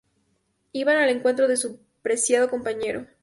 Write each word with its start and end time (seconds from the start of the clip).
Iban 0.71 0.97
al 0.97 1.09
encuentro 1.09 1.47
de 1.47 1.57
su 1.57 1.79
preciado 2.01 2.49
compañero. 2.49 3.05